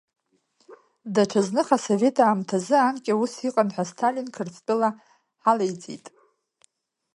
[1.13, 4.89] Даҽа зных, асовет аамҭазы, анкьа ус иҟан ҳәа, Сталин Қырҭтәыла
[5.43, 6.05] ҳалеиҵеит…